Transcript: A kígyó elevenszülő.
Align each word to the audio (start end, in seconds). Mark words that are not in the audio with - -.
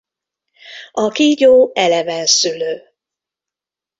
A 0.91 1.09
kígyó 1.09 1.71
elevenszülő. 1.73 2.81